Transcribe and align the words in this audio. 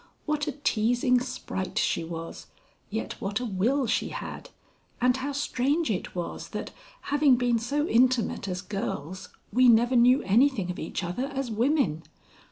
What 0.25 0.47
a 0.47 0.53
teasing 0.53 1.19
sprite 1.19 1.77
she 1.77 2.03
was, 2.03 2.47
yet 2.89 3.21
what 3.21 3.39
a 3.39 3.45
will 3.45 3.85
she 3.85 4.09
had, 4.09 4.49
and 4.99 5.15
how 5.15 5.31
strange 5.31 5.91
it 5.91 6.15
was 6.15 6.49
that, 6.49 6.71
having 7.13 7.35
been 7.35 7.59
so 7.59 7.87
intimate 7.87 8.47
as 8.47 8.63
girls, 8.63 9.29
we 9.53 9.69
never 9.69 9.95
knew 9.95 10.23
anything 10.23 10.71
of 10.71 10.79
each 10.79 11.03
other 11.03 11.27
as 11.27 11.51
women! 11.51 12.01